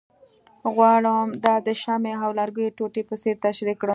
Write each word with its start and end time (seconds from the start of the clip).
غواړم 0.75 1.27
دا 1.45 1.55
د 1.67 1.69
شمعې 1.81 2.13
او 2.23 2.29
لرګیو 2.39 2.75
ټوټې 2.77 3.01
په 3.09 3.15
څېر 3.21 3.35
تشریح 3.45 3.75
کړم، 3.81 3.89